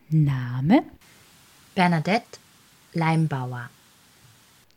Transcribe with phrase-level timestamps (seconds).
[0.10, 0.84] Name
[1.74, 2.38] Bernadette
[2.94, 3.70] Leimbauer.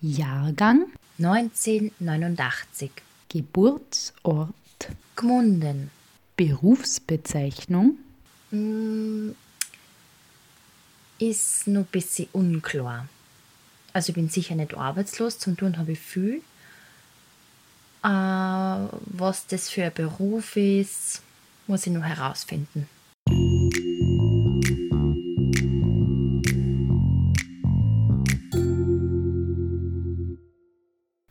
[0.00, 0.86] Jahrgang
[1.18, 2.92] 1989.
[3.28, 4.54] Geburtsort
[5.16, 5.95] Gmunden.
[6.36, 7.98] Berufsbezeichnung
[8.50, 9.30] Mm,
[11.18, 13.08] Ist noch ein bisschen unklar.
[13.92, 16.42] Also ich bin sicher nicht arbeitslos, zum tun habe ich viel.
[18.04, 21.22] Äh, was das für ein Beruf ist,
[21.66, 22.88] muss ich noch herausfinden.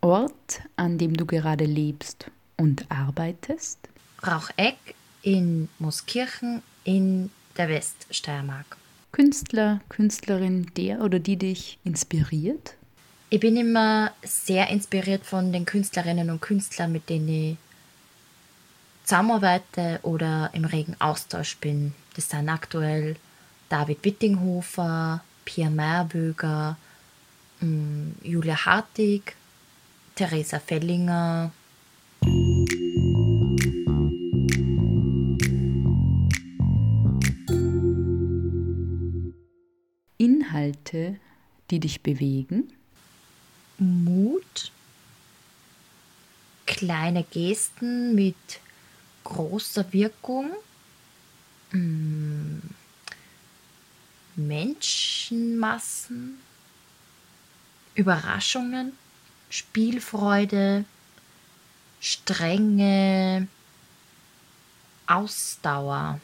[0.01, 3.79] Ort, an dem du gerade lebst und arbeitest
[4.25, 8.77] Raucheck in Mooskirchen in der Weststeiermark.
[9.11, 12.75] Künstler, Künstlerin, der oder die dich inspiriert
[13.29, 17.57] Ich bin immer sehr inspiriert von den Künstlerinnen und Künstlern, mit denen ich
[19.03, 21.93] zusammenarbeite oder im regen Austausch bin.
[22.15, 23.15] Das sind aktuell
[23.69, 26.77] David Wittinghofer, Pia Meyerböger,
[27.61, 29.35] mm, Julia Hartig,
[30.13, 31.51] Theresa Fellinger.
[40.65, 41.19] Inhalte,
[41.69, 42.71] die dich bewegen?
[43.77, 44.71] Mut,
[46.65, 48.35] kleine Gesten mit
[49.23, 50.51] großer Wirkung,
[51.71, 52.59] mm,
[54.35, 56.39] Menschenmassen,
[57.95, 58.93] Überraschungen,
[59.49, 60.85] Spielfreude,
[61.99, 63.47] Strenge,
[65.07, 66.19] Ausdauer.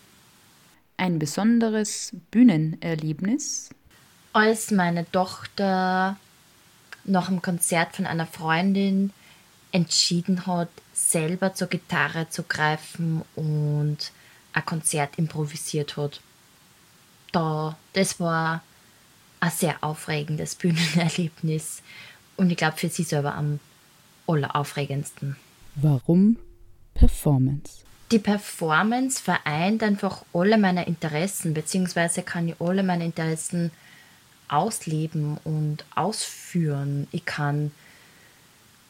[0.97, 3.71] ein besonderes Bühnenerlebnis
[4.33, 6.17] als meine Tochter
[7.03, 9.11] nach dem Konzert von einer Freundin
[9.71, 13.97] entschieden hat, selber zur Gitarre zu greifen und
[14.53, 16.21] ein Konzert improvisiert hat.
[17.31, 18.61] Da, das war
[19.39, 21.81] ein sehr aufregendes Bühnenerlebnis
[22.37, 23.59] und ich glaube für sie selber am
[24.27, 25.37] alleraufregendsten.
[25.75, 26.37] Warum
[26.93, 27.83] Performance?
[28.11, 33.71] Die Performance vereint einfach alle meine Interessen, beziehungsweise kann ich alle meine Interessen
[34.51, 37.07] ausleben und ausführen.
[37.11, 37.71] Ich kann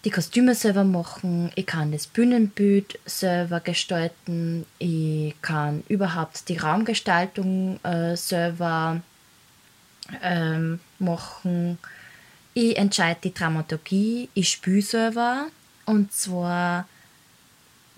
[0.04, 7.80] die Kostüme selber machen, ich kann das Bühnenbild selber gestalten, ich kann überhaupt die Raumgestaltung
[7.84, 9.02] äh, selber
[10.24, 11.78] ähm, machen.
[12.54, 15.48] Ich entscheide die Dramaturgie, ich spiele selber
[15.86, 16.88] und zwar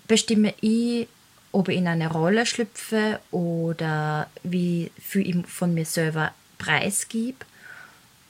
[0.06, 1.08] bestimme ich,
[1.52, 7.44] ob ich in eine Rolle schlüpfe oder wie viel ich von mir selber preisgib.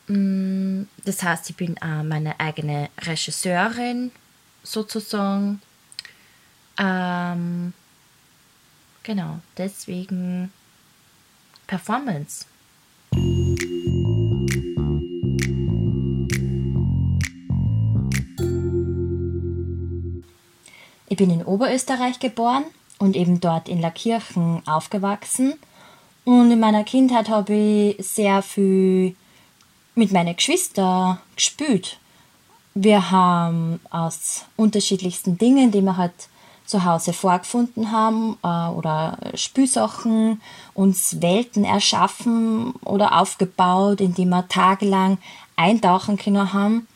[0.07, 4.11] Mm, Das heißt, ich bin auch meine eigene Regisseurin
[4.63, 5.61] sozusagen.
[6.79, 7.73] Ähm,
[9.03, 10.53] genau, deswegen
[11.67, 12.47] Performance.
[21.07, 22.65] Ich bin in Oberösterreich geboren
[22.99, 25.55] und eben dort in Lackirchen aufgewachsen.
[26.25, 29.15] Und in meiner Kindheit habe ich sehr viel
[29.95, 31.99] mit meinen Geschwistern gespielt.
[32.75, 36.13] Wir haben aus unterschiedlichsten Dingen, die wir halt
[36.67, 40.41] zu Hause vorgefunden haben, äh, oder Spielsachen,
[40.73, 45.19] uns Welten erschaffen oder aufgebaut, in die wir tagelang
[45.57, 46.89] eintauchen können haben.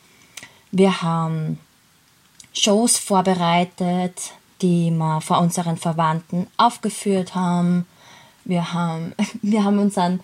[0.73, 1.59] Wir haben
[2.53, 4.33] Shows vorbereitet,
[4.63, 7.87] die wir vor unseren Verwandten aufgeführt haben.
[8.45, 10.21] Wir haben, wir haben unseren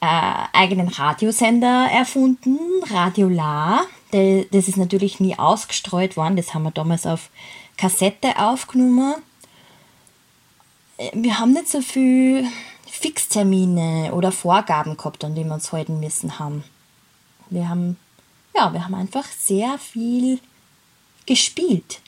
[0.00, 0.06] äh,
[0.52, 2.58] eigenen Radiosender erfunden,
[2.90, 3.80] Radio La.
[4.10, 7.30] Das ist natürlich nie ausgestreut worden, das haben wir damals auf
[7.76, 9.14] Kassette aufgenommen.
[10.96, 12.46] Äh, Wir haben nicht so viel
[12.86, 16.64] Fixtermine oder Vorgaben gehabt, an die wir uns halten müssen haben.
[17.50, 17.96] Wir haben,
[18.54, 20.40] ja, wir haben einfach sehr viel
[21.26, 22.00] gespielt.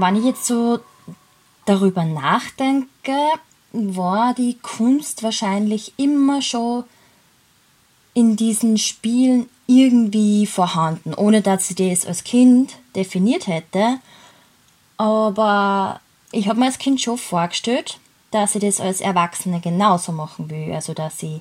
[0.00, 0.80] Wenn ich jetzt so
[1.64, 3.16] darüber nachdenke,
[3.72, 6.84] war die Kunst wahrscheinlich immer schon
[8.14, 13.98] in diesen Spielen irgendwie vorhanden, ohne dass ich das als Kind definiert hätte.
[14.96, 16.00] Aber
[16.32, 17.98] ich habe mir als Kind schon vorgestellt,
[18.32, 20.72] dass ich das als Erwachsene genauso machen will.
[20.72, 21.40] Also, dass ich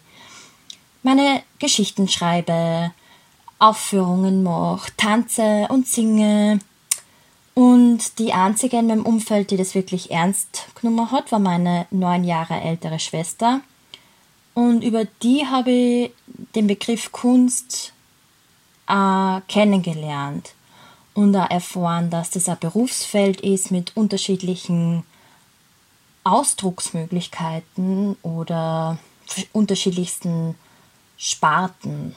[1.01, 2.91] meine Geschichten schreibe,
[3.57, 6.59] Aufführungen mache, tanze und singe
[7.59, 12.23] und die einzige in meinem Umfeld, die das wirklich ernst genommen hat, war meine neun
[12.23, 13.59] Jahre ältere Schwester.
[14.53, 16.11] Und über die habe ich
[16.55, 17.91] den Begriff Kunst
[18.87, 20.53] äh, kennengelernt
[21.13, 25.03] und auch erfahren, dass das ein Berufsfeld ist mit unterschiedlichen
[26.23, 28.99] Ausdrucksmöglichkeiten oder
[29.51, 30.55] unterschiedlichsten
[31.17, 32.15] Sparten.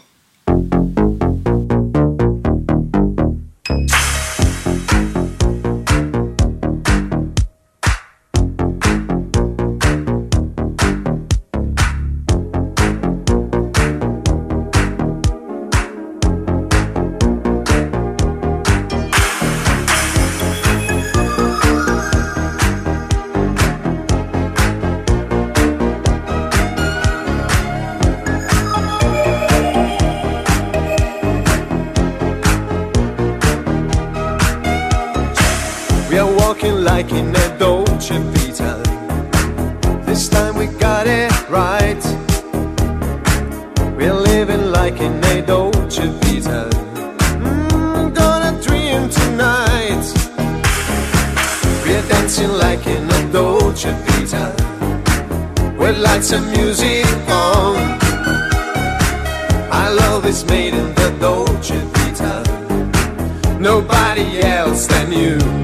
[64.52, 65.62] Else than you.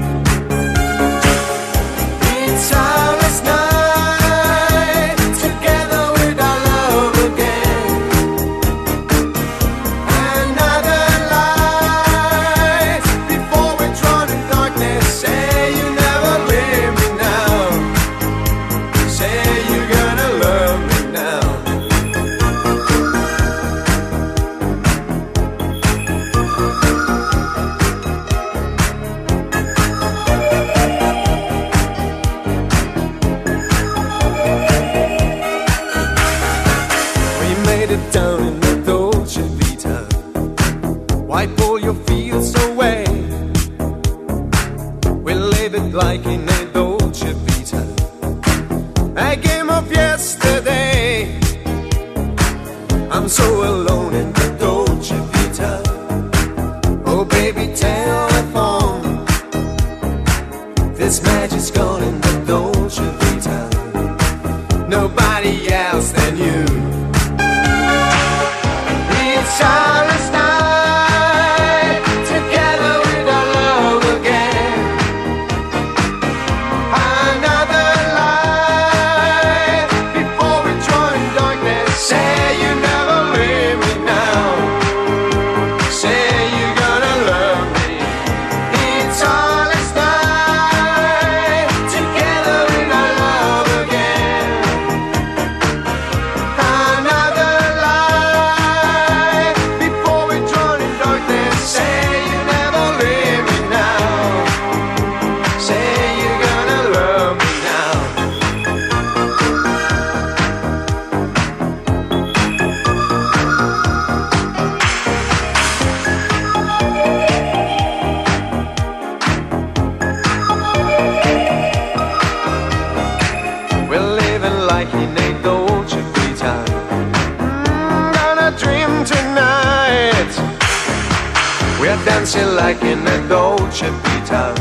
[131.79, 134.53] We're dancing like in a Dolce Vita.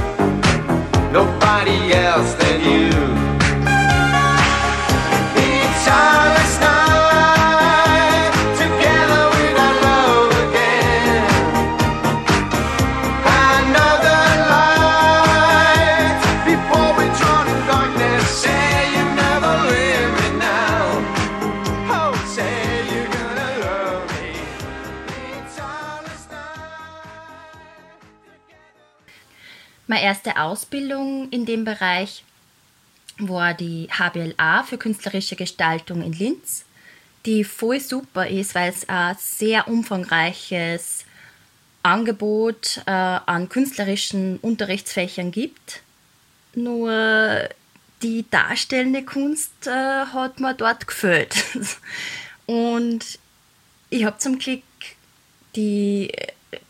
[1.13, 3.28] Nobody else than you.
[30.19, 32.25] Erste Ausbildung in dem Bereich
[33.19, 36.65] war die HBLA für künstlerische Gestaltung in Linz,
[37.25, 41.05] die voll super ist, weil es ein sehr umfangreiches
[41.85, 45.83] Angebot äh, an künstlerischen Unterrichtsfächern gibt.
[46.55, 47.49] Nur
[48.03, 51.45] die darstellende Kunst äh, hat mir dort gefällt.
[52.47, 53.21] Und
[53.91, 54.63] ich habe zum Glück
[55.55, 56.11] die,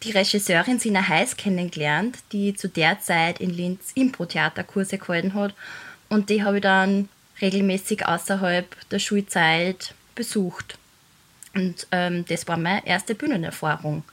[0.02, 5.54] die Regisseurin Sina Heiß kennengelernt, die zu der Zeit in Linz Impro-Theaterkurse gehalten hat.
[6.08, 7.08] Und die habe ich dann
[7.40, 10.78] regelmäßig außerhalb der Schulzeit besucht.
[11.54, 14.04] Und ähm, das war meine erste Bühnenerfahrung.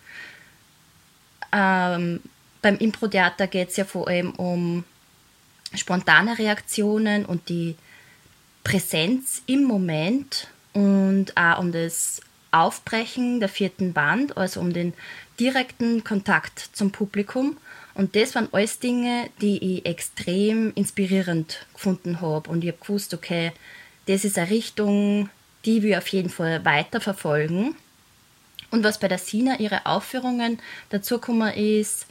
[1.51, 2.21] Ähm,
[2.61, 4.83] beim Impro-Theater geht es ja vor allem um
[5.73, 7.75] spontane Reaktionen und die
[8.63, 12.21] Präsenz im Moment und auch um das
[12.55, 14.93] Aufbrechen der vierten Wand, also um den
[15.39, 17.57] direkten Kontakt zum Publikum.
[17.93, 22.49] Und das waren alles Dinge, die ich extrem inspirierend gefunden habe.
[22.49, 23.51] Und ich habe gewusst, okay,
[24.07, 25.29] das ist eine Richtung,
[25.65, 27.75] die wir auf jeden Fall weiter verfolgen.
[28.71, 30.59] Und was bei der Sina ihre Aufführungen
[30.89, 32.07] dazu gekommen ist,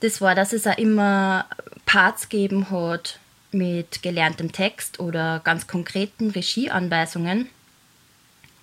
[0.00, 1.46] das war, dass es auch immer
[1.86, 3.18] Parts gegeben hat
[3.52, 7.48] mit gelerntem Text oder ganz konkreten Regieanweisungen.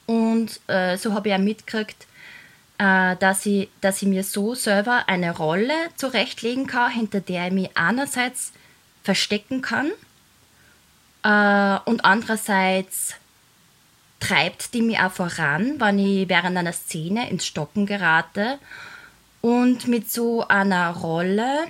[0.05, 2.07] Und äh, so habe ich auch mitgekriegt,
[2.77, 7.53] äh, dass, ich, dass ich mir so selber eine Rolle zurechtlegen kann, hinter der ich
[7.53, 8.53] mich einerseits
[9.03, 9.91] verstecken kann
[11.23, 13.15] äh, und andererseits
[14.19, 18.59] treibt die mich auch voran, wenn ich während einer Szene ins Stocken gerate.
[19.41, 21.67] Und mit so einer Rolle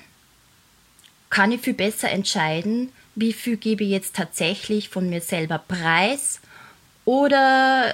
[1.30, 6.42] kann ich viel besser entscheiden, wie viel gebe ich jetzt tatsächlich von mir selber preis
[7.12, 7.91] oder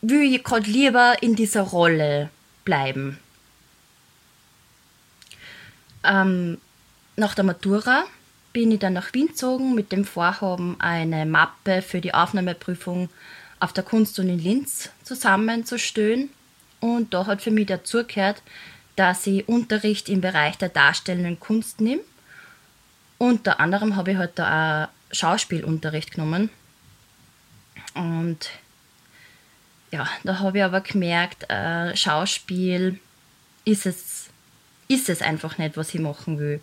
[0.00, 2.30] will ich gerade lieber in dieser Rolle
[2.64, 3.18] bleiben.
[6.04, 6.58] Ähm,
[7.16, 8.04] nach der Matura
[8.52, 13.08] bin ich dann nach Wien gezogen mit dem Vorhaben, eine Mappe für die Aufnahmeprüfung
[13.58, 16.30] auf der Kunstuni in Linz zusammenzustellen.
[16.78, 18.40] Und da hat für mich dazugehört,
[18.94, 22.02] dass ich Unterricht im Bereich der darstellenden Kunst nehme.
[23.18, 26.50] Unter anderem habe ich halt da auch Schauspielunterricht genommen.
[27.94, 28.50] Und
[29.90, 33.00] ja, da habe ich aber gemerkt, äh, Schauspiel
[33.64, 34.28] ist es,
[34.88, 36.60] ist es einfach nicht, was ich machen will.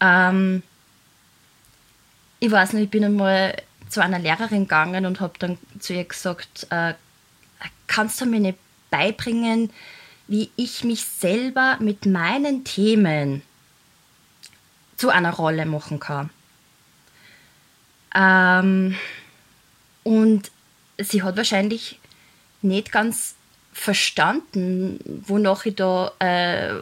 [0.00, 0.62] Ähm,
[2.40, 3.56] ich weiß nicht, ich bin einmal
[3.88, 6.94] zu einer Lehrerin gegangen und habe dann zu ihr gesagt, äh,
[7.86, 8.58] kannst du mir nicht
[8.90, 9.70] beibringen,
[10.26, 13.42] wie ich mich selber mit meinen Themen
[14.96, 16.30] zu einer Rolle machen kann.
[18.14, 18.96] Ähm,
[20.04, 20.50] und
[20.98, 21.98] sie hat wahrscheinlich
[22.62, 23.34] nicht ganz
[23.72, 26.74] verstanden, wonach ich da, äh,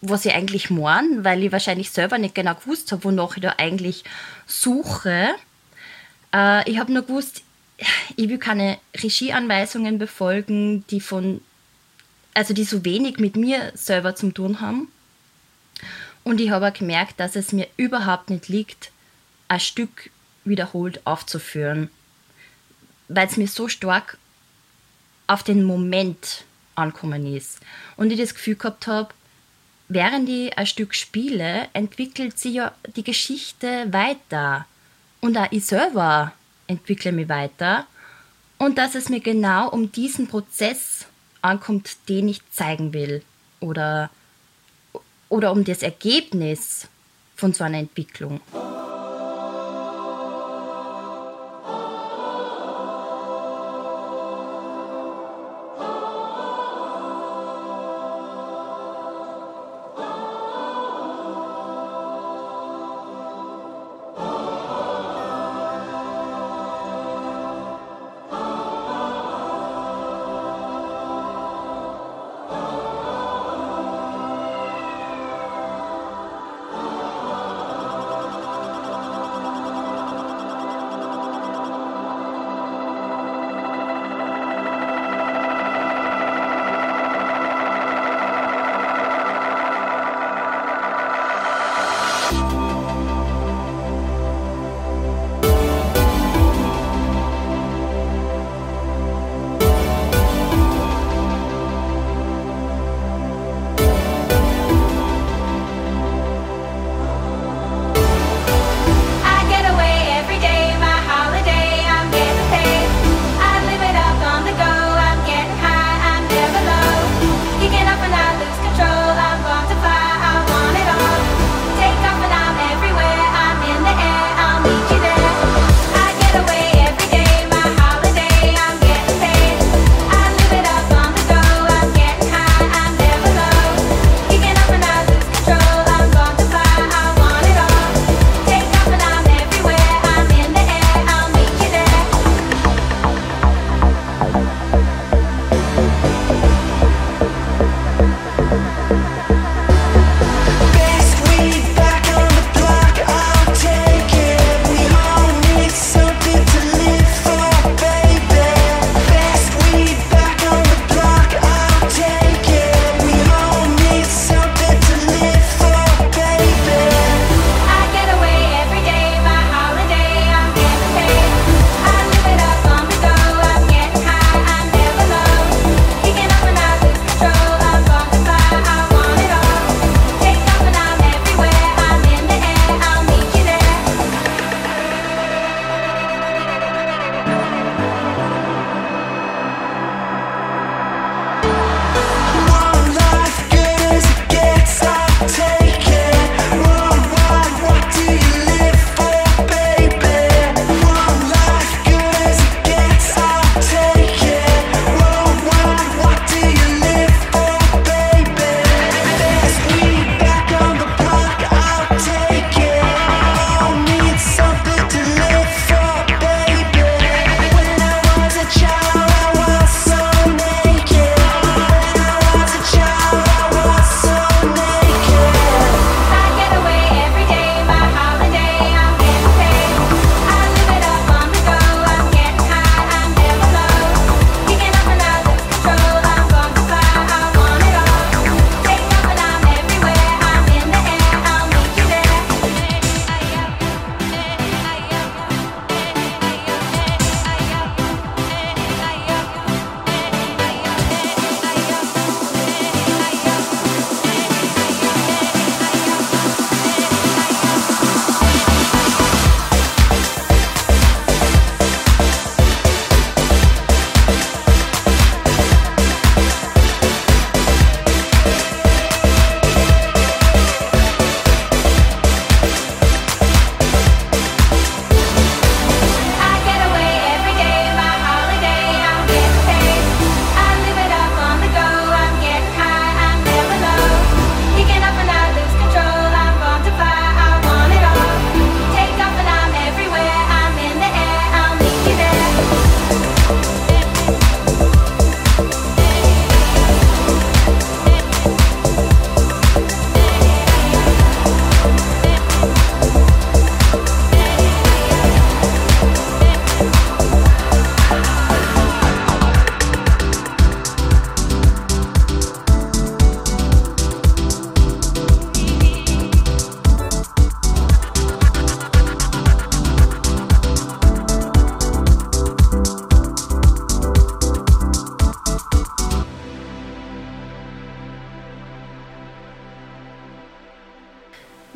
[0.00, 3.54] was ich eigentlich meine, weil ich wahrscheinlich selber nicht genau gewusst habe, wonach ich da
[3.58, 4.04] eigentlich
[4.46, 5.28] suche.
[6.34, 7.42] Äh, ich habe nur gewusst,
[8.16, 11.40] ich will keine Regieanweisungen befolgen, die von,
[12.34, 14.88] also die so wenig mit mir selber zu tun haben.
[16.24, 18.90] Und ich habe gemerkt, dass es mir überhaupt nicht liegt,
[19.48, 20.10] ein Stück
[20.44, 21.90] wiederholt aufzuführen,
[23.08, 24.18] weil es mir so stark
[25.26, 26.44] auf den Moment
[26.74, 27.60] ankommen ist.
[27.96, 29.14] Und ich das Gefühl gehabt habe,
[29.88, 34.66] während ich ein Stück spiele, entwickelt sich ja die Geschichte weiter.
[35.20, 36.32] Und auch ich selber
[36.66, 37.86] entwickle mich weiter.
[38.58, 41.06] Und dass es mir genau um diesen Prozess
[41.42, 43.22] ankommt, den ich zeigen will.
[43.60, 44.10] Oder,
[45.28, 46.88] oder um das Ergebnis
[47.36, 48.40] von so einer Entwicklung.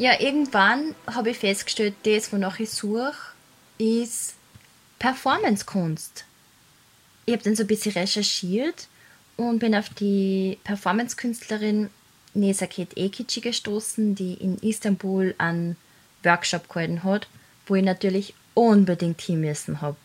[0.09, 3.13] Ja, irgendwann habe ich festgestellt, das, wonach ich suche,
[3.77, 4.37] ist
[4.99, 6.25] Performancekunst.
[7.27, 8.89] Ich habe dann so ein bisschen recherchiert
[9.37, 11.91] und bin auf die Performancekünstlerin
[12.33, 15.77] Nesaket Ekici gestoßen, die in Istanbul einen
[16.23, 17.29] Workshop gehalten hat,
[17.67, 19.99] wo ich natürlich unbedingt hin müssen habe.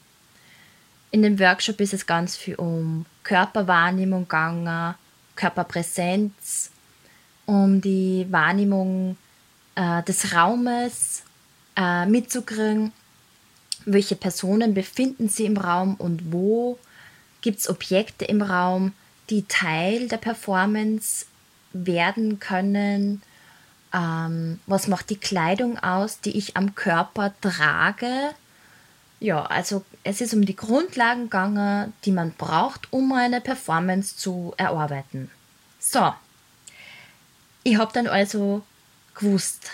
[1.12, 4.96] In dem Workshop ist es ganz viel um Körperwahrnehmung gegangen,
[5.38, 6.72] Körperpräsenz,
[7.46, 9.16] um die Wahrnehmung
[9.76, 11.24] äh, des Raumes
[11.76, 12.92] äh, mitzukriegen,
[13.86, 16.80] welche Personen befinden sich im Raum und wo,
[17.42, 18.94] gibt es Objekte im Raum,
[19.30, 21.26] die Teil der Performance
[21.74, 23.22] werden können,
[23.94, 28.32] ähm, was macht die Kleidung aus, die ich am Körper trage.
[29.20, 34.54] Ja, also es ist um die Grundlagen gegangen, die man braucht, um eine Performance zu
[34.58, 35.30] erarbeiten.
[35.80, 36.14] So,
[37.64, 38.64] ich habe dann also
[39.15, 39.71] gewusst,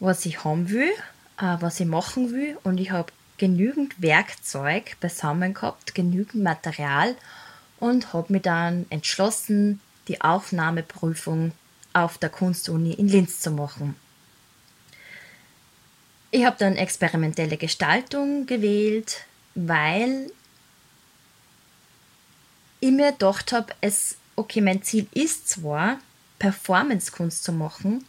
[0.00, 0.92] was ich haben will,
[1.38, 7.16] äh, was ich machen will und ich habe genügend Werkzeug beisammen gehabt, genügend Material
[7.80, 11.52] und habe mich dann entschlossen, die Aufnahmeprüfung
[11.92, 13.96] auf der Kunstuni in Linz zu machen.
[16.30, 20.30] Ich habe dann experimentelle Gestaltung gewählt, weil
[22.80, 25.98] ich mir gedacht habe, es, okay, mein Ziel ist zwar,
[26.40, 28.04] Performancekunst zu machen,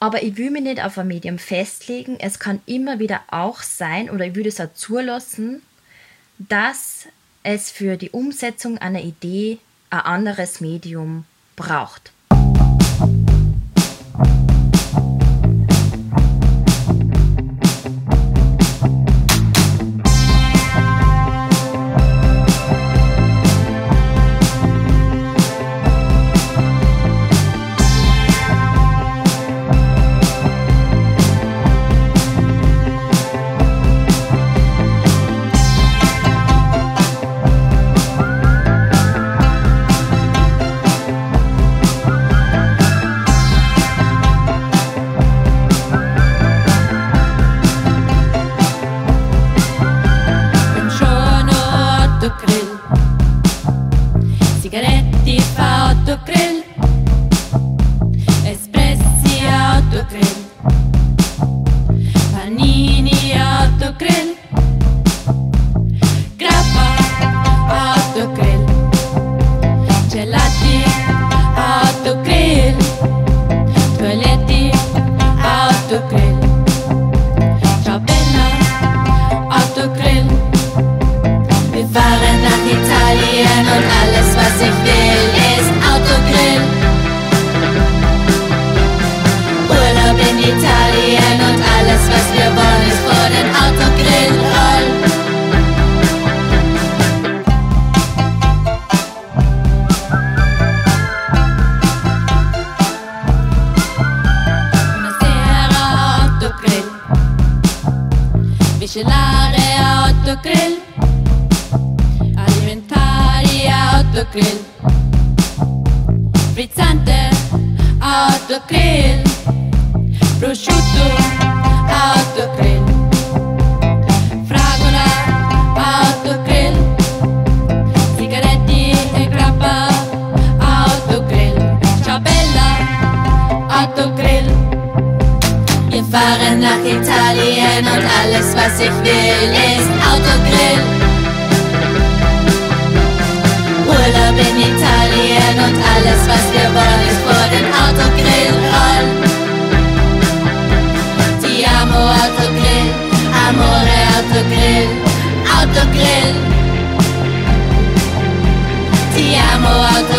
[0.00, 2.18] aber ich will mich nicht auf ein Medium festlegen.
[2.20, 5.62] Es kann immer wieder auch sein, oder ich würde es auch zulassen,
[6.38, 7.06] dass
[7.42, 9.58] es für die Umsetzung einer Idee
[9.90, 11.24] ein anderes Medium
[11.56, 12.12] braucht.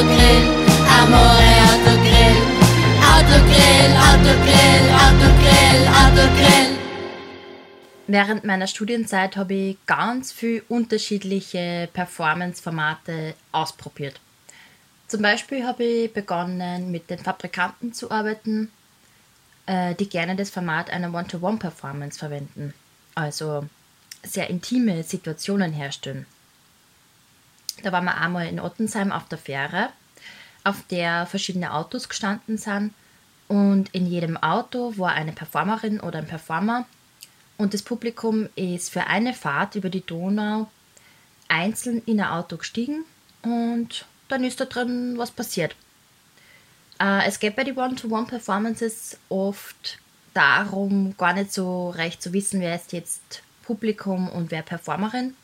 [0.06, 0.46] Autogrill,
[1.02, 2.38] amore Autogrill,
[3.02, 6.78] Autogrill, Autogrill, Autogrill, Autogrill.
[8.06, 14.20] Während meiner Studienzeit habe ich ganz viel unterschiedliche Performance-Formate ausprobiert.
[15.08, 18.72] Zum Beispiel habe ich begonnen, mit den Fabrikanten zu arbeiten,
[19.66, 22.76] äh, die gerne das Format einer One-to-One-Performance verwenden.
[23.16, 23.66] Also
[24.22, 26.28] sehr intime Situationen herstellen.
[27.84, 29.90] Da waren wir einmal in Ottensheim auf der Fähre,
[30.64, 32.94] auf der verschiedene Autos gestanden sind.
[33.48, 36.86] Und in jedem Auto war eine Performerin oder ein Performer.
[37.58, 40.68] Und das Publikum ist für eine Fahrt über die Donau
[41.48, 43.06] einzeln in ein Auto gestiegen
[43.44, 45.76] und dann ist da drin was passiert.
[47.00, 50.00] Äh, es geht bei den One-to-One-Performances oft
[50.34, 55.36] darum, gar nicht so recht zu wissen, wer ist jetzt Publikum und wer Performerin,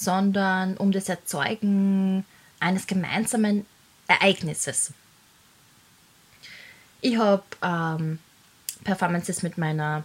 [0.00, 2.24] sondern um das Erzeugen
[2.58, 3.66] eines gemeinsamen
[4.08, 4.94] Ereignisses.
[7.02, 8.18] Ich habe ähm,
[8.82, 10.04] Performances mit meiner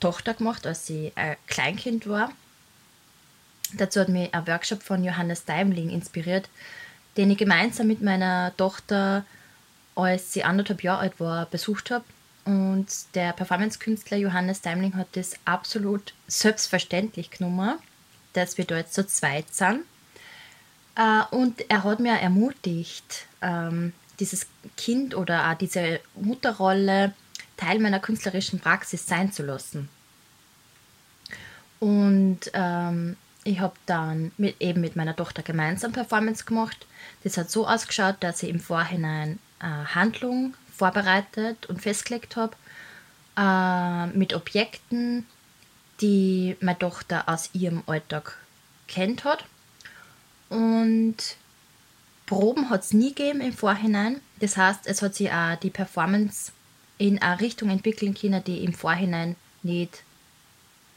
[0.00, 2.32] Tochter gemacht, als sie ein Kleinkind war.
[3.74, 6.48] Dazu hat mich ein Workshop von Johannes Daimling inspiriert,
[7.16, 9.24] den ich gemeinsam mit meiner Tochter,
[9.94, 12.04] als sie anderthalb Jahre alt war, besucht habe.
[12.44, 17.78] Und der Performance-Künstler Johannes Daimling hat das absolut selbstverständlich genommen,
[18.34, 19.80] dass wir jetzt zu zweit sind.
[21.30, 27.14] Und er hat mir ermutigt, ähm, dieses Kind oder auch diese Mutterrolle
[27.56, 29.88] Teil meiner künstlerischen Praxis sein zu lassen.
[31.80, 36.86] Und ähm, ich habe dann mit, eben mit meiner Tochter gemeinsam Performance gemacht.
[37.22, 42.56] Das hat so ausgeschaut, dass ich im Vorhinein äh, Handlung vorbereitet und festgelegt habe
[43.36, 45.26] äh, mit Objekten,
[46.00, 48.36] die meine Tochter aus ihrem Alltag
[48.88, 49.44] kennt hat.
[50.48, 51.16] Und
[52.26, 54.20] Proben hat es nie gegeben im Vorhinein.
[54.40, 56.52] Das heißt, es hat sich auch die Performance
[56.98, 60.02] in eine Richtung entwickeln können, die ich im Vorhinein nicht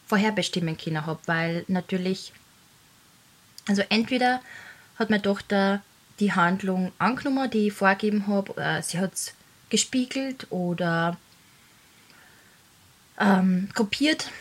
[0.08, 2.32] vorherbestimmen können habe, weil natürlich,
[3.68, 4.42] also entweder
[4.98, 5.82] hat meine Tochter
[6.20, 9.34] die Handlung angenommen, die ich vorgegeben habe, äh, sie hat es
[9.70, 11.18] gespiegelt oder
[13.20, 14.32] ähm, kopiert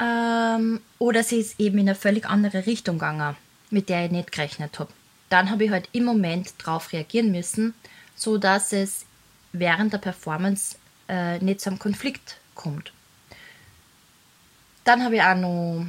[0.00, 3.36] ähm, oder sie ist eben in eine völlig andere Richtung gegangen,
[3.70, 4.92] mit der ich nicht gerechnet habe.
[5.28, 7.74] Dann habe ich halt im Moment darauf reagieren müssen,
[8.14, 9.04] so dass es
[9.52, 10.76] während der Performance
[11.08, 12.92] äh, nicht zu einem Konflikt kommt.
[14.84, 15.86] Dann habe ich auch noch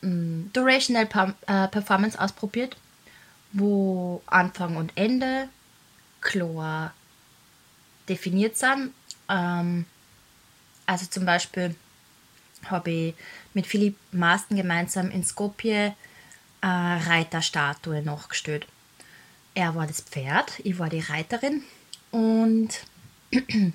[0.00, 2.76] mh, Durational Pam- äh, Performance ausprobiert,
[3.52, 5.48] wo Anfang und Ende
[6.20, 6.92] klar
[8.08, 8.92] definiert sind.
[9.28, 9.86] Ähm,
[10.86, 11.76] also zum Beispiel
[12.70, 13.14] habe ich
[13.54, 15.94] mit Philipp Maaßen gemeinsam in Skopje
[16.60, 18.66] eine Reiterstatue nachgestellt.
[19.54, 21.62] Er war das Pferd, ich war die Reiterin
[22.10, 22.70] und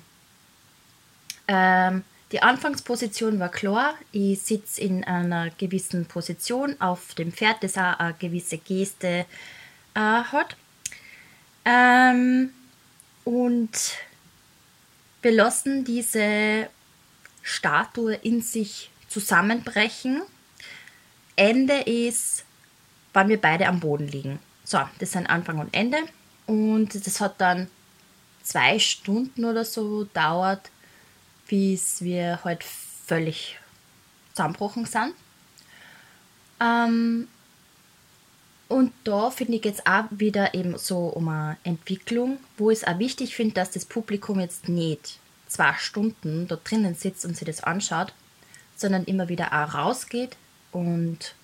[1.48, 3.94] ähm, die Anfangsposition war klar.
[4.12, 9.24] Ich sitze in einer gewissen Position auf dem Pferd, das auch eine gewisse Geste
[9.94, 10.56] äh, hat.
[11.64, 12.50] Ähm,
[13.24, 13.70] und
[15.22, 16.68] wir lassen diese
[17.48, 20.20] Statue in sich zusammenbrechen.
[21.34, 22.44] Ende ist,
[23.14, 24.38] wann wir beide am Boden liegen.
[24.64, 25.98] So, das sind Anfang und Ende.
[26.46, 27.68] Und das hat dann
[28.42, 30.70] zwei Stunden oder so dauert,
[31.48, 33.58] bis wir halt völlig
[34.34, 35.14] zusammengebrochen sind.
[36.60, 37.28] Ähm,
[38.68, 42.84] und da finde ich jetzt auch wieder eben so um eine Entwicklung, wo ich es
[42.86, 47.46] auch wichtig finde, dass das Publikum jetzt nicht zwei Stunden dort drinnen sitzt und sich
[47.46, 48.12] das anschaut,
[48.76, 50.36] sondern immer wieder auch rausgeht
[50.72, 51.34] und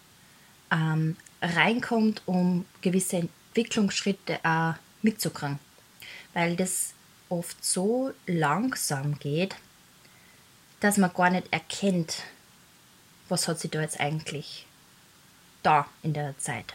[0.70, 5.58] ähm, reinkommt, um gewisse Entwicklungsschritte auch mitzukriegen.
[6.32, 6.94] Weil das
[7.28, 9.56] oft so langsam geht,
[10.80, 12.22] dass man gar nicht erkennt,
[13.28, 14.66] was hat sie da jetzt eigentlich
[15.62, 16.74] da in der Zeit.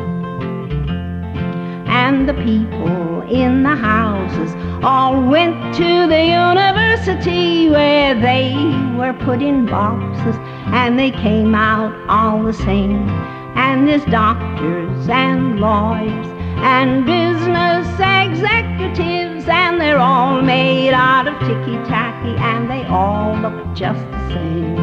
[2.07, 4.51] and the people in the houses
[4.83, 8.55] all went to the university where they
[8.97, 10.35] were put in boxes
[10.79, 13.07] and they came out all the same.
[13.65, 16.27] And there's doctors and lawyers
[16.73, 17.87] and business
[18.23, 24.21] executives and they're all made out of ticky tacky and they all look just the
[24.29, 24.77] same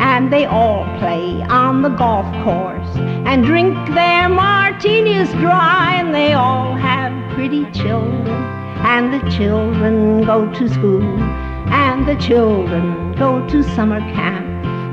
[0.00, 6.32] and they all play on the golf course and drink their martinis dry and they
[6.32, 8.26] all have pretty children.
[8.82, 11.04] And the children go to school
[11.70, 14.44] and the children go to summer camp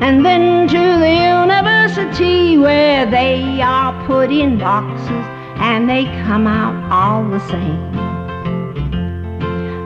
[0.04, 5.26] and then to the university where they are put in boxes
[5.58, 7.97] and they come out all the same.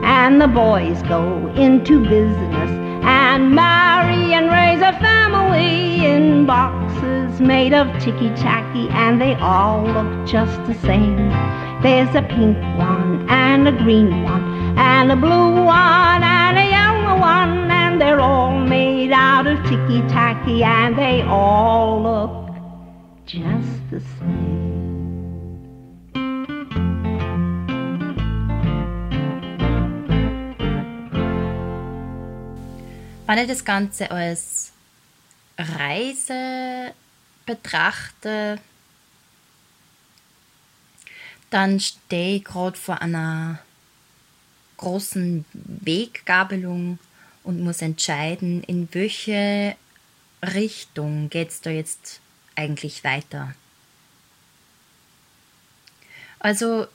[0.04, 1.24] And the boys go
[1.56, 9.20] into business and marry and raise a family in boxes made of ticky tacky, and
[9.20, 11.28] they all look just the same.
[11.82, 17.20] There's a pink one and a green one and a blue one and a yellow
[17.20, 22.56] one, and they're all made out of ticky tacky, and they all look
[23.26, 24.71] just the same.
[33.32, 34.72] Wenn ich das Ganze als
[35.56, 36.92] Reise
[37.46, 38.60] betrachte,
[41.48, 43.58] dann stehe ich gerade vor einer
[44.76, 46.98] großen Weggabelung
[47.42, 49.76] und muss entscheiden, in welche
[50.42, 52.20] Richtung geht es da jetzt
[52.54, 53.54] eigentlich weiter.
[56.38, 56.86] Also,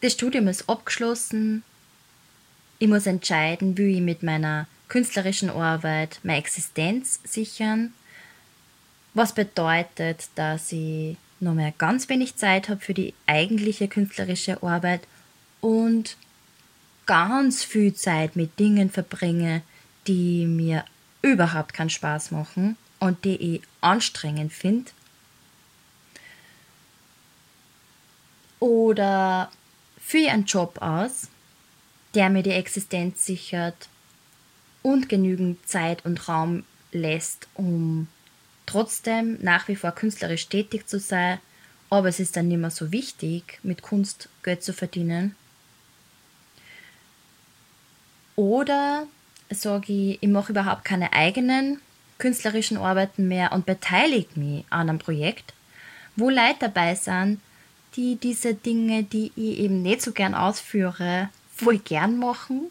[0.00, 1.62] das Studium ist abgeschlossen.
[2.80, 7.92] Ich muss entscheiden, wie ich mit meiner künstlerischen Arbeit meine Existenz sichern.
[9.14, 15.02] Was bedeutet, dass ich nur mehr ganz wenig Zeit habe für die eigentliche künstlerische Arbeit
[15.60, 16.16] und
[17.06, 19.62] ganz viel Zeit mit Dingen verbringe,
[20.06, 20.84] die mir
[21.22, 24.90] überhaupt keinen Spaß machen und die ich anstrengend finde.
[28.60, 29.50] Oder
[30.00, 31.28] führe ich einen Job aus,
[32.14, 33.88] der mir die Existenz sichert
[34.88, 38.08] und genügend Zeit und Raum lässt, um
[38.64, 41.38] trotzdem nach wie vor künstlerisch tätig zu sein,
[41.90, 45.36] aber es ist dann nicht mehr so wichtig, mit Kunst Geld zu verdienen.
[48.34, 49.06] Oder
[49.50, 51.80] sage ich, ich mache überhaupt keine eigenen
[52.16, 55.52] künstlerischen Arbeiten mehr und beteilige mich an einem Projekt,
[56.16, 57.40] wo Leute dabei sind,
[57.94, 62.70] die diese Dinge, die ich eben nicht so gern ausführe, voll gern machen.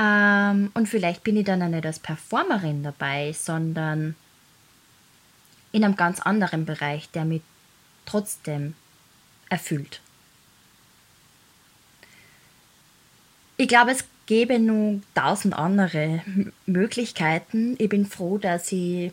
[0.00, 4.16] Ähm, und vielleicht bin ich dann auch nicht als Performerin dabei, sondern
[5.72, 7.42] in einem ganz anderen Bereich, der mich
[8.06, 8.74] trotzdem
[9.50, 10.00] erfüllt.
[13.58, 16.22] Ich glaube, es gäbe nun tausend andere
[16.64, 17.76] Möglichkeiten.
[17.78, 19.12] Ich bin froh, dass ich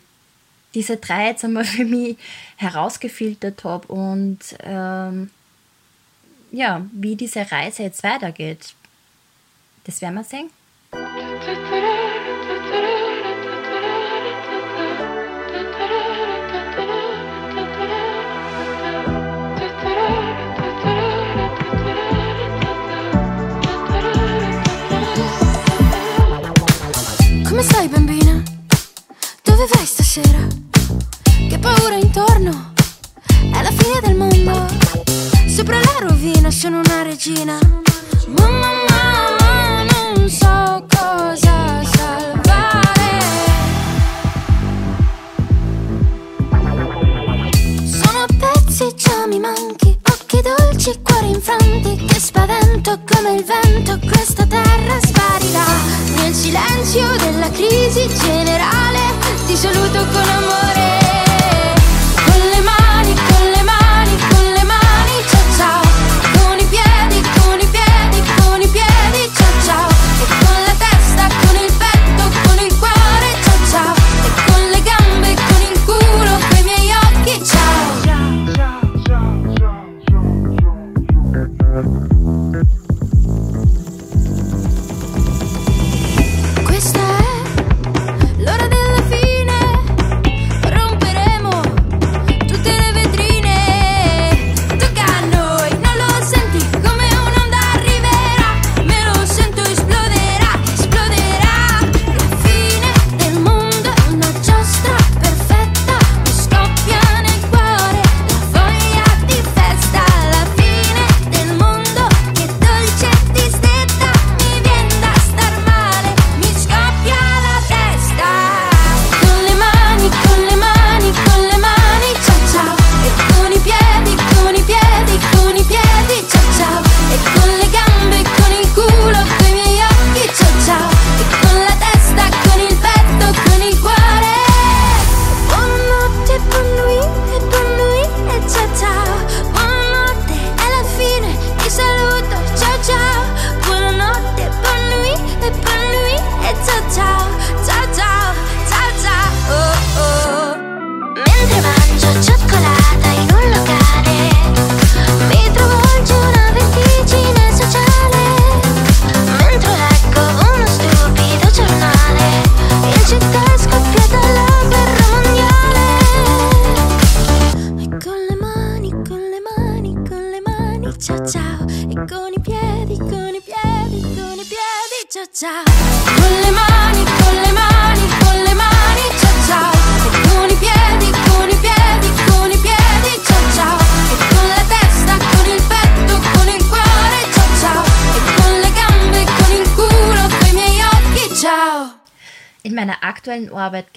[0.74, 2.18] diese drei jetzt einmal für mich
[2.56, 5.32] herausgefiltert habe und ähm,
[6.52, 8.74] ja, wie diese Reise jetzt weitergeht.
[9.84, 10.50] Das werden wir sehen.
[10.92, 11.87] Ta-ta-da.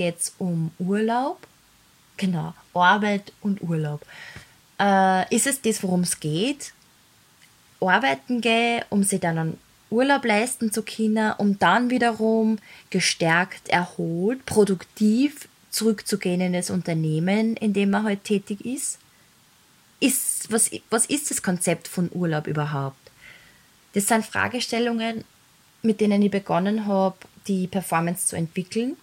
[0.00, 1.46] Geht es um Urlaub.
[2.16, 4.00] Genau, Arbeit und Urlaub.
[4.80, 6.72] Äh, ist es das, worum es geht?
[7.80, 9.58] Arbeiten gehen, um sich dann einen
[9.90, 17.74] Urlaub leisten zu können, um dann wiederum gestärkt, erholt, produktiv zurückzugehen in das Unternehmen, in
[17.74, 18.98] dem man halt tätig ist?
[20.00, 22.96] ist was, was ist das Konzept von Urlaub überhaupt?
[23.92, 25.24] Das sind Fragestellungen,
[25.82, 28.96] mit denen ich begonnen habe, die Performance zu entwickeln.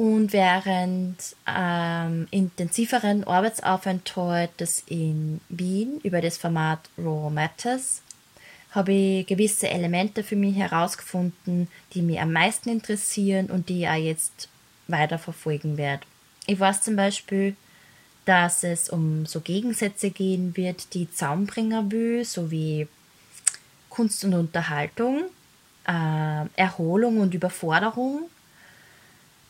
[0.00, 8.00] Und während ähm, intensiveren Arbeitsaufenthaltes in Wien über das Format Raw Matters
[8.70, 13.88] habe ich gewisse Elemente für mich herausgefunden, die mich am meisten interessieren und die ich
[13.88, 14.48] auch jetzt
[14.88, 16.04] weiter verfolgen werde.
[16.46, 17.54] Ich weiß zum Beispiel,
[18.24, 22.88] dass es um so Gegensätze gehen wird, die Zaumbringer will, sowie
[23.90, 25.24] Kunst und Unterhaltung,
[25.86, 28.30] äh, Erholung und Überforderung.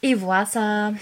[0.01, 0.93] Ich weiß auch,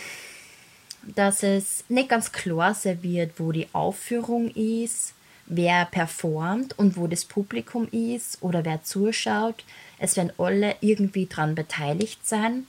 [1.03, 5.15] dass es nicht ganz klar sein wird, wo die Aufführung ist,
[5.47, 9.65] wer performt und wo das Publikum ist oder wer zuschaut.
[9.99, 12.67] Es werden alle irgendwie dran beteiligt sein.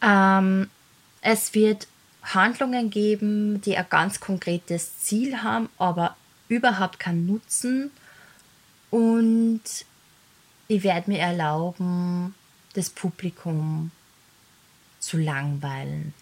[0.00, 0.70] Ähm,
[1.20, 1.88] es wird
[2.22, 6.16] Handlungen geben, die ein ganz konkretes Ziel haben, aber
[6.48, 7.90] überhaupt keinen Nutzen.
[8.90, 9.62] Und
[10.68, 12.34] ich werde mir erlauben,
[12.74, 13.90] das Publikum
[14.98, 16.14] zu langweilen.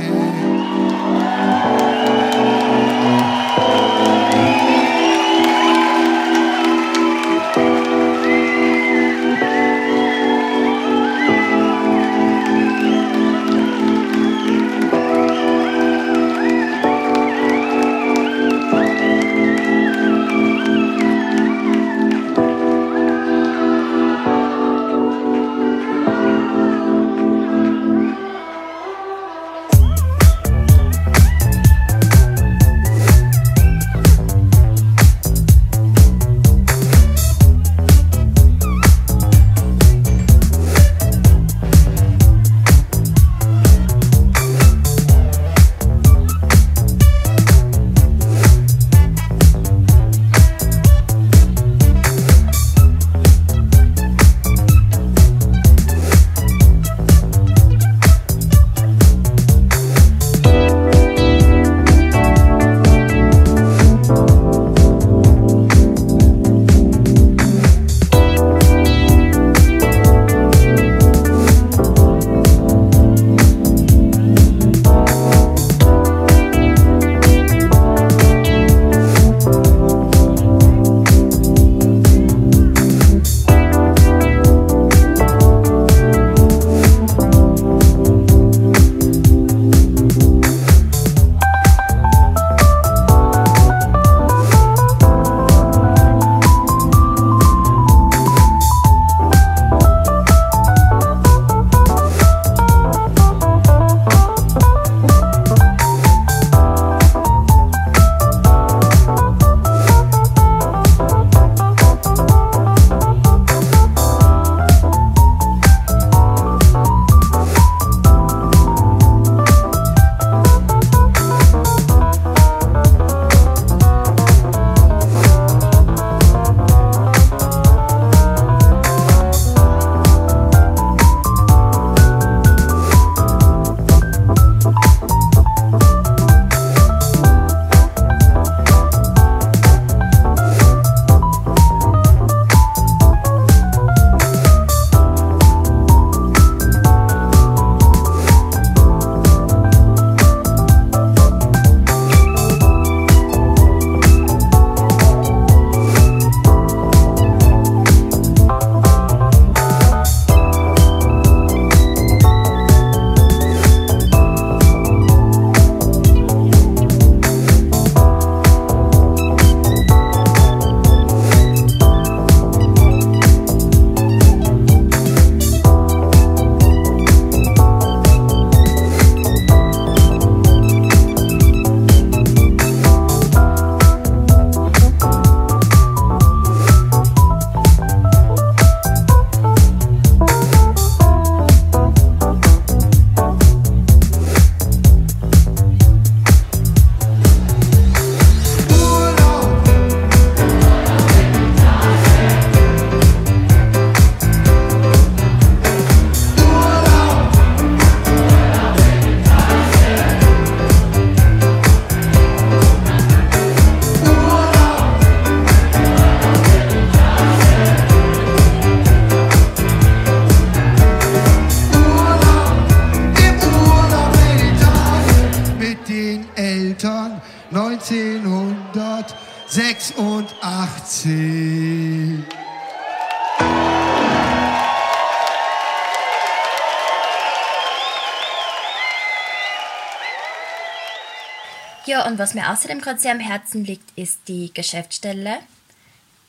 [241.89, 245.39] Ja, und was mir außerdem gerade sehr am Herzen liegt, ist die Geschäftsstelle.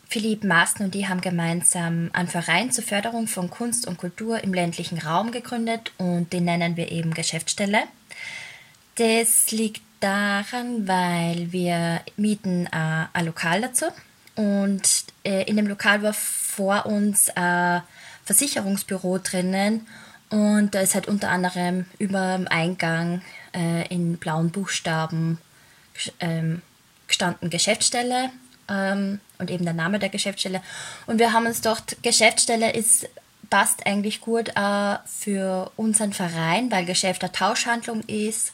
[0.08, 4.54] Philipp Maaßen und ich haben gemeinsam einen Verein zur Förderung von Kunst und Kultur im
[4.54, 7.84] ländlichen Raum gegründet und den nennen wir eben Geschäftsstelle.
[8.96, 13.88] Das liegt daran, weil wir mieten äh, ein Lokal dazu
[14.36, 17.82] und äh, in dem Lokal war vor uns ein
[18.24, 19.86] Versicherungsbüro drinnen
[20.30, 23.22] und da ist halt unter anderem über dem Eingang
[23.54, 25.38] äh, in blauen Buchstaben
[26.20, 26.62] ähm,
[27.08, 28.30] gestanden Geschäftsstelle
[28.70, 30.62] ähm, und eben der Name der Geschäftsstelle.
[31.08, 33.10] Und wir haben uns gedacht, Geschäftsstelle ist,
[33.50, 38.54] passt eigentlich gut äh, für unseren Verein, weil Geschäft eine Tauschhandlung ist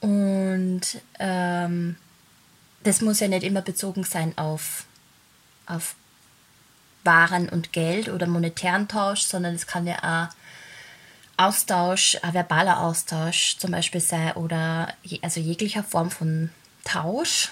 [0.00, 0.82] und
[1.18, 1.96] ähm,
[2.84, 4.84] das muss ja nicht immer bezogen sein auf,
[5.66, 5.94] auf
[7.04, 10.34] Waren und Geld oder monetären Tausch, sondern es kann ja auch
[11.36, 16.50] Austausch, ein verbaler Austausch zum Beispiel sein oder je, also jeglicher Form von
[16.88, 17.50] Tausch.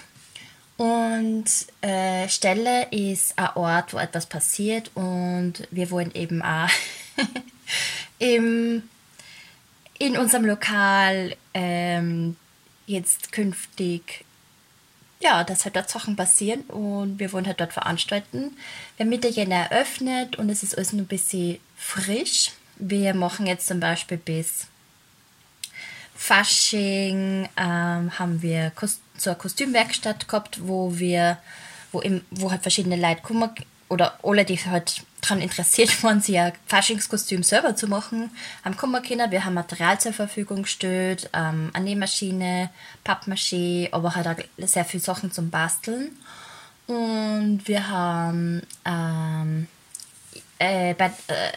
[0.76, 1.44] Und
[1.80, 6.68] äh, Stelle ist ein Ort, wo etwas passiert und wir wollen eben auch
[8.18, 8.82] im,
[9.98, 12.36] in unserem Lokal ähm,
[12.86, 14.26] jetzt künftig
[15.20, 18.56] ja, dass halt dort Sachen passieren und wir wollen halt dort veranstalten.
[18.96, 22.52] Wir haben Mitte Jänner eröffnet und es ist alles noch ein bisschen frisch.
[22.76, 24.66] Wir machen jetzt zum Beispiel bis
[26.16, 31.38] Fasching ähm, haben wir Kos so eine Kostümwerkstatt gehabt, wo wir,
[31.92, 33.50] wo, im, wo halt verschiedene Leute kommen
[33.88, 38.30] oder alle, die halt daran interessiert waren, sich ein Faschingskostüm selber zu machen,
[38.64, 39.30] haben kommen können.
[39.30, 42.70] Wir haben Material zur Verfügung gestellt, ähm, eine Nähmaschine,
[43.04, 46.16] Pappmaché, aber halt auch sehr viele Sachen zum Basteln.
[46.86, 49.66] Und wir haben ähm,
[50.58, 51.52] äh, bei, äh,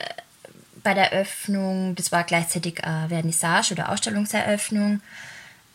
[0.83, 5.01] bei der Eröffnung, das war gleichzeitig eine Vernissage oder Ausstellungseröffnung,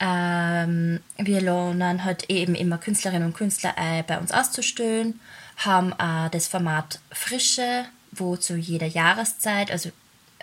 [0.00, 5.20] ähm, wir lernen halt eben immer Künstlerinnen und Künstler ein, bei uns auszustellen,
[5.56, 9.90] haben äh, das Format Frische, wo zu jeder Jahreszeit, also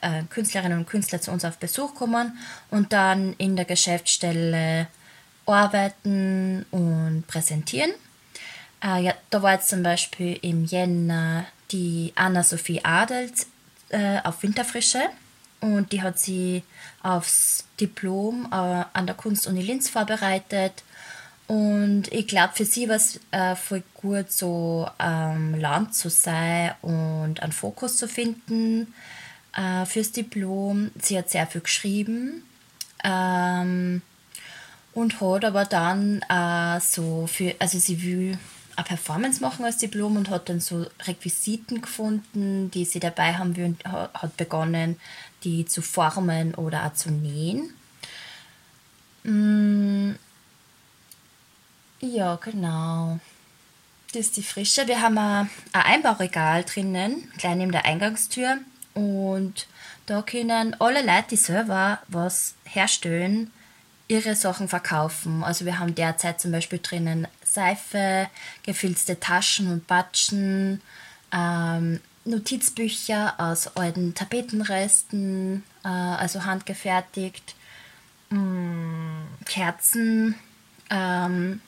[0.02, 2.38] äh, Künstlerinnen und Künstler zu uns auf Besuch kommen
[2.70, 4.88] und dann in der Geschäftsstelle
[5.46, 7.92] arbeiten und präsentieren.
[8.84, 13.46] Äh, ja, da war jetzt zum Beispiel im Jänner die Anna-Sophie Adelt
[13.92, 15.02] äh, auf Winterfrische
[15.62, 16.64] und die hat sie
[17.04, 20.84] aufs Diplom äh, an der Kunstuni Linz vorbereitet.
[21.48, 26.72] Und ich glaube, für sie war es äh, voll gut, so am Land zu sein
[26.82, 28.94] und einen Fokus zu finden
[29.56, 30.92] äh, fürs Diplom.
[31.00, 32.44] Sie hat sehr viel geschrieben
[33.04, 34.02] ähm,
[34.94, 38.40] und hat aber dann äh, so für, also sie will
[38.76, 43.54] eine Performance machen als Diplom und hat dann so Requisiten gefunden, die sie dabei haben
[43.64, 45.00] und ha- hat begonnen,
[45.44, 47.74] die zu formen oder auch zu nähen.
[49.24, 50.16] Mm,
[52.02, 53.20] ja, genau.
[54.14, 54.88] Das ist die Frische.
[54.88, 58.58] Wir haben ein ein Einbauregal drinnen, klein neben der Eingangstür.
[58.94, 59.68] Und
[60.06, 63.52] da können alle Leute, die selber was herstellen,
[64.12, 65.42] ihre Sachen verkaufen.
[65.42, 68.28] Also wir haben derzeit zum Beispiel drinnen Seife,
[68.64, 70.82] gefilzte Taschen und Batschen,
[71.32, 77.56] ähm, Notizbücher aus alten Tapetenresten, äh, also handgefertigt,
[78.32, 80.36] mm, Kerzen.
[80.90, 81.62] Ähm,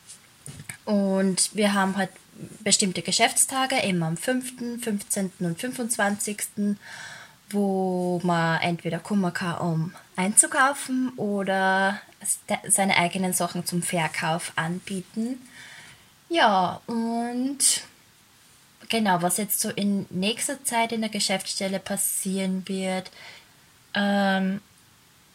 [0.83, 2.09] und wir haben halt
[2.59, 5.31] bestimmte Geschäftstage, immer am 5., 15.
[5.39, 6.77] und 25.,
[7.51, 11.99] wo man entweder kommen kann, um einzukaufen oder
[12.67, 15.41] seine eigenen Sachen zum Verkauf anbieten.
[16.29, 17.59] Ja, und
[18.89, 23.11] genau, was jetzt so in nächster Zeit in der Geschäftsstelle passieren wird,
[23.93, 24.61] ähm,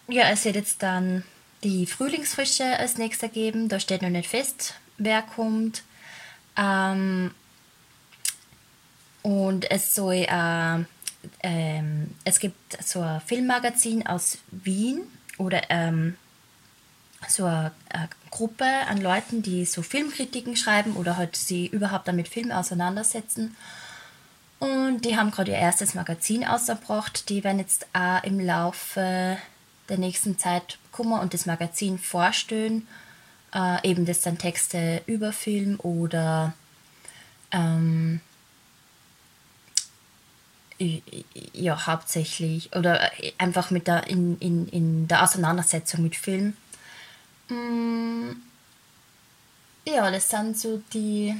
[0.08, 1.22] ja, es wird jetzt dann
[1.62, 3.68] die Frühlingsfrische als nächster geben.
[3.68, 5.82] Da steht noch nicht fest, wer kommt.
[6.56, 7.32] Ähm,
[9.22, 10.84] und es soll, äh,
[11.42, 15.00] ähm, es gibt so ein Filmmagazin aus Wien
[15.38, 16.16] oder ähm,
[17.26, 22.28] so eine, eine Gruppe an Leuten, die so Filmkritiken schreiben oder halt sie überhaupt damit
[22.28, 23.56] Film auseinandersetzen.
[24.58, 27.28] Und die haben gerade ihr erstes Magazin ausgebracht.
[27.28, 29.38] Die werden jetzt auch im Laufe
[29.88, 32.86] der nächsten Zeit kommen und das Magazin vorstellen.
[33.54, 36.54] Äh, eben das dann Texte über Film oder
[37.52, 38.20] ähm,
[41.52, 46.56] ja, hauptsächlich oder einfach mit der, in, in, in der Auseinandersetzung mit Film.
[47.48, 48.30] Mm,
[49.86, 51.34] Ja, das sind so die.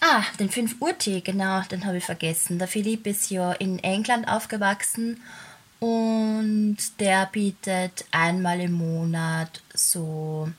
[0.00, 2.58] Ah, den 5 Uhr Tee, genau, den habe ich vergessen.
[2.58, 5.22] Der Philipp ist ja in England aufgewachsen
[5.80, 10.50] und der bietet einmal im Monat so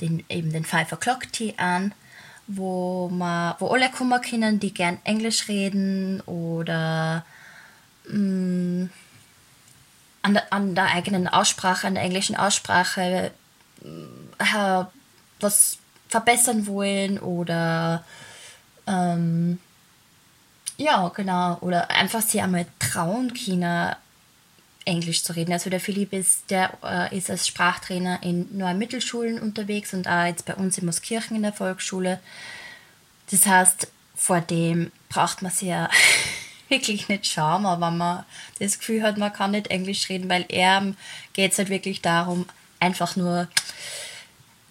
[0.00, 1.92] den, eben den 5 O'Clock Tee an,
[2.56, 7.24] wo, man, wo alle kommen können, die gern Englisch reden oder
[8.08, 8.86] mm,
[10.22, 13.30] an, der, an der eigenen Aussprache, an der englischen Aussprache
[13.82, 14.84] äh,
[15.40, 15.78] was
[16.08, 18.04] verbessern wollen oder
[18.86, 19.58] ähm,
[20.76, 23.94] ja, genau, oder einfach sie einmal trauen können,
[24.90, 25.52] Englisch zu reden.
[25.52, 30.26] Also der Philipp ist, der äh, ist als Sprachtrainer in neuen Mittelschulen unterwegs und auch
[30.26, 32.20] jetzt bei uns in Moskirchen in der Volksschule.
[33.30, 35.88] Das heißt, vor dem braucht man sich ja
[36.68, 38.24] wirklich nicht schauen, wenn man
[38.58, 40.92] das Gefühl hat, man kann nicht Englisch reden, weil er
[41.32, 42.46] geht es halt wirklich darum,
[42.80, 43.48] einfach nur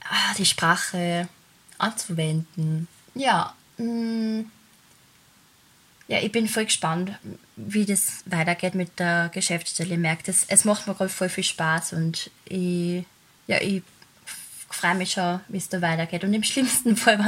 [0.03, 1.29] ah, die Sprache
[1.77, 2.89] anzuwenden.
[3.15, 4.41] Ja, mm,
[6.09, 7.11] ja, ich bin voll gespannt,
[7.55, 9.93] wie das weitergeht mit der Geschäftsstelle.
[9.93, 13.05] Ich merke, das, es macht mir gerade voll viel Spaß und ich,
[13.45, 13.83] ja, ich
[14.69, 16.23] freue mich schon, wie es da weitergeht.
[16.23, 17.19] Und im schlimmsten Fall,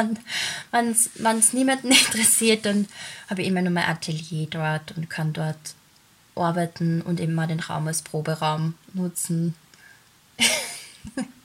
[0.71, 2.87] wenn es niemanden interessiert, dann
[3.29, 5.75] habe ich immer nur mein Atelier dort und kann dort
[6.33, 9.53] arbeiten und immer den Raum als Proberaum nutzen.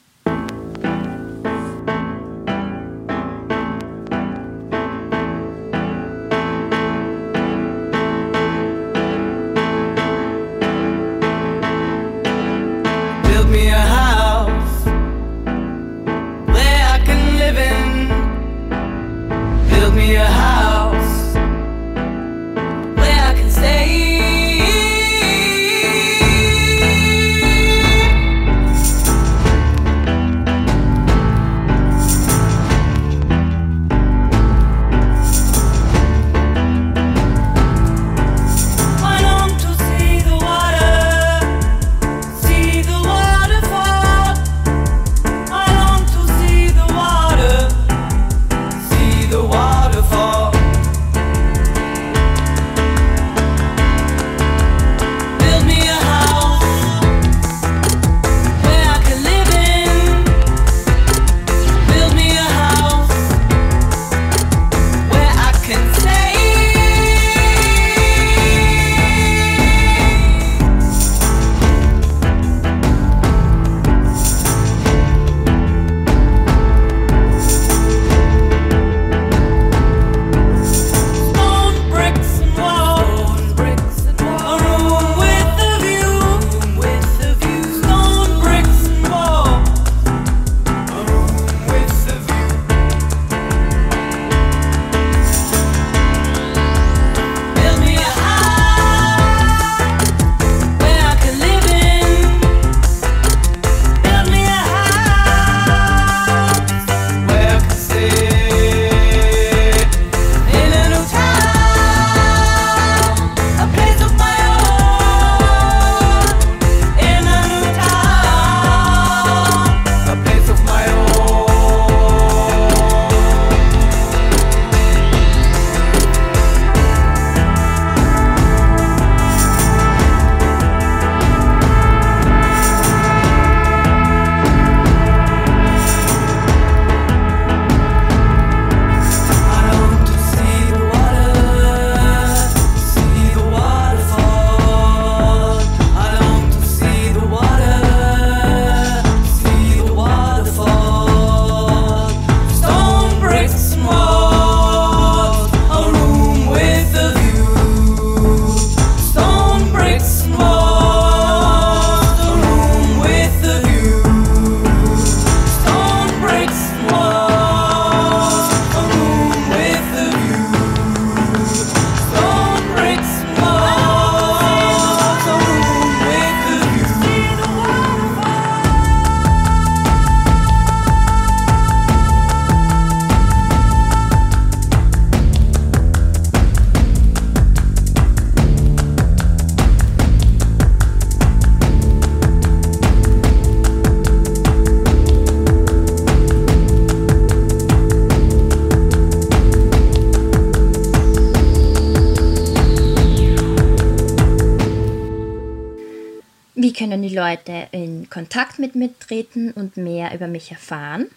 [207.37, 211.11] Leute in Kontakt mit mir treten und mehr über mich erfahren?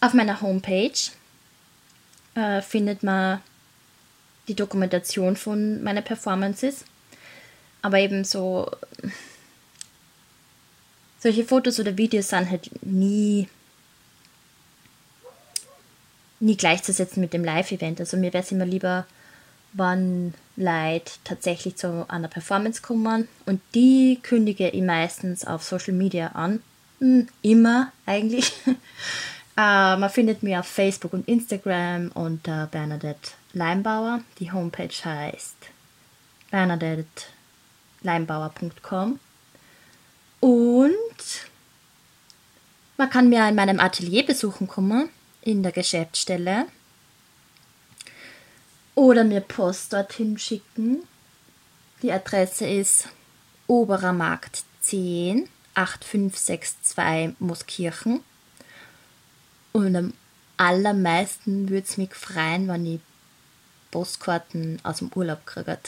[0.00, 0.92] Auf meiner Homepage
[2.34, 3.42] äh, findet man
[4.46, 6.84] die Dokumentation von meinen Performances.
[7.82, 8.70] Aber eben so
[11.18, 13.48] solche Fotos oder Videos sind halt nie
[16.40, 17.98] nie gleichzusetzen mit dem Live-Event.
[17.98, 19.06] Also mir wäre es immer lieber,
[19.72, 26.26] wenn Leute tatsächlich zu einer Performance kommen und die kündige ich meistens auf Social Media
[26.28, 26.62] an.
[26.98, 28.54] Hm, immer eigentlich.
[28.66, 34.22] äh, man findet mich auf Facebook und Instagram unter Bernadette Leimbauer.
[34.40, 35.54] Die Homepage heißt
[36.50, 39.20] bernadetteleimbauer.com.
[40.40, 41.04] Und
[42.96, 45.08] man kann mir in meinem Atelier besuchen kommen,
[45.42, 46.66] in der Geschäftsstelle.
[48.98, 51.04] Oder mir Post dorthin schicken.
[52.02, 53.08] Die Adresse ist
[53.68, 58.24] Oberer Markt 10, 8562 Mooskirchen.
[59.70, 60.14] Und am
[60.56, 63.00] allermeisten würde es mich freuen, wenn ich
[63.92, 65.78] Postkarten aus dem Urlaub kriege.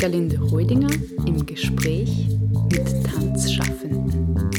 [0.00, 0.88] Galinde Reudinger
[1.26, 2.26] im Gespräch
[2.72, 4.50] mit Tanzschaffenden.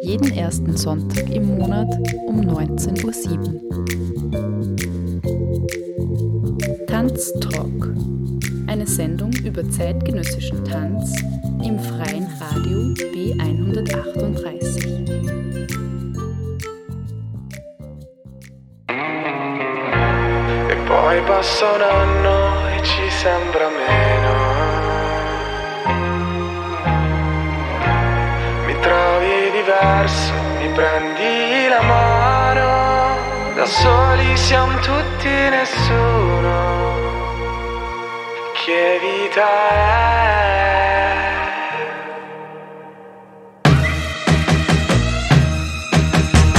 [0.00, 1.86] Jeden ersten Sonntag im Monat
[2.26, 3.60] um 19.07 Uhr.
[6.86, 7.94] Tanztalk.
[8.68, 11.12] Eine Sendung über zeitgenössischen Tanz
[11.62, 14.30] im freien Radio B138.
[20.70, 24.39] E poi passa un anno e ci sembra meno.
[30.74, 33.18] Prendi la mano.
[33.54, 36.98] Da soli siamo tutti nessuno.
[38.64, 40.20] Che vita è?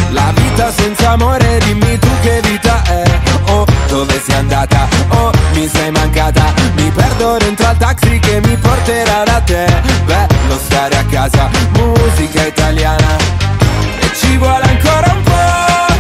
[0.09, 3.03] La vita senza amore, dimmi tu che vita è
[3.47, 4.87] Oh, dove sei andata?
[5.09, 9.65] Oh, mi sei mancata Mi perdo dentro al taxi che mi porterà da te
[10.05, 13.40] Bello stare a casa, musica italiana
[14.31, 15.93] ci vuole ancora un po'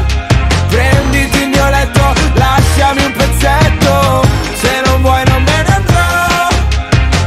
[0.69, 6.47] Prenditi il mio letto, lasciami un pezzetto Se non vuoi non me ne andrò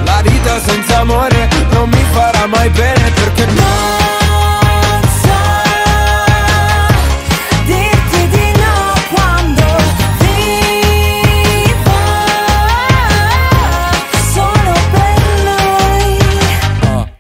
[0.05, 3.93] La vita senza amore non mi farà mai bene perché no noi.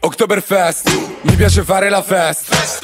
[0.00, 0.88] Oktoberfest,
[1.22, 2.83] mi piace fare la festa.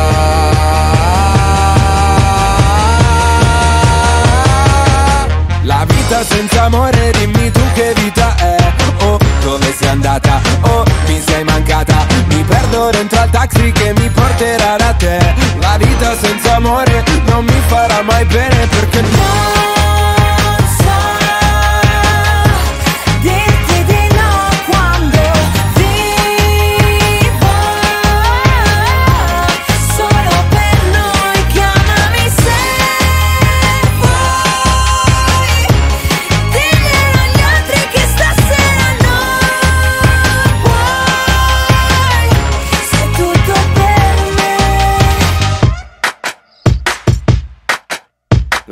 [6.61, 8.73] Amore, dimmi tu che vita è.
[9.03, 10.41] Oh, dove sei andata?
[10.61, 12.05] Oh, mi sei mancata.
[12.25, 15.19] Mi perdo dentro al taxi che mi porterà da te.
[15.59, 19.60] La vita senza amore non mi farà mai bene perché non